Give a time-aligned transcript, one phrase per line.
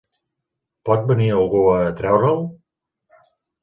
[0.89, 2.45] Pot venir algú a treure'l?